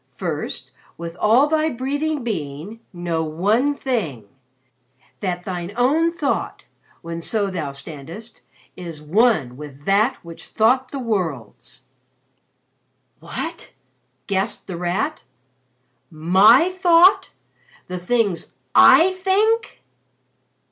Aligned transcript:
First, 0.15 0.71
with 0.97 1.15
all 1.17 1.45
thy 1.45 1.69
breathing 1.69 2.23
being, 2.23 2.79
know 2.91 3.23
one 3.23 3.75
thing! 3.75 4.27
That 5.19 5.45
thine 5.45 5.73
own 5.77 6.11
thought 6.11 6.63
when 7.03 7.21
so 7.21 7.51
thou 7.51 7.71
standest 7.73 8.41
is 8.75 8.99
one 8.99 9.57
with 9.57 9.85
That 9.85 10.15
which 10.25 10.47
thought 10.47 10.89
the 10.89 10.97
Worlds!_'" 10.97 11.81
"What?" 13.21 13.73
gasped 14.25 14.65
The 14.65 14.75
Rat. 14.77 15.23
"My 16.09 16.71
thought 16.71 17.31
the 17.85 17.99
things 17.99 18.55
I 18.73 19.13
think!" 19.13 19.83